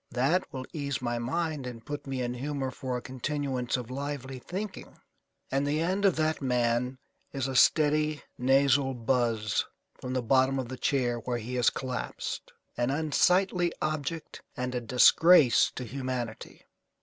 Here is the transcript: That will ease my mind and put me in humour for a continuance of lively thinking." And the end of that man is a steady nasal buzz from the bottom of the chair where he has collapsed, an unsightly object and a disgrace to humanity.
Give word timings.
That 0.09 0.51
will 0.51 0.65
ease 0.73 0.99
my 0.99 1.19
mind 1.19 1.67
and 1.67 1.85
put 1.85 2.07
me 2.07 2.23
in 2.23 2.33
humour 2.33 2.71
for 2.71 2.97
a 2.97 3.03
continuance 3.03 3.77
of 3.77 3.91
lively 3.91 4.39
thinking." 4.39 4.97
And 5.51 5.67
the 5.67 5.79
end 5.79 6.05
of 6.05 6.15
that 6.15 6.41
man 6.41 6.97
is 7.31 7.47
a 7.47 7.55
steady 7.55 8.23
nasal 8.35 8.95
buzz 8.95 9.63
from 9.93 10.13
the 10.13 10.23
bottom 10.23 10.57
of 10.57 10.69
the 10.69 10.75
chair 10.77 11.19
where 11.19 11.37
he 11.37 11.53
has 11.53 11.69
collapsed, 11.69 12.51
an 12.75 12.89
unsightly 12.89 13.71
object 13.79 14.41
and 14.57 14.73
a 14.73 14.81
disgrace 14.81 15.71
to 15.75 15.83
humanity. 15.83 16.63